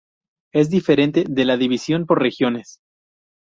Es 0.51 0.71
diferente 0.71 1.25
de 1.29 1.45
la 1.45 1.57
división 1.57 2.07
por 2.07 2.19
regiones. 2.23 2.79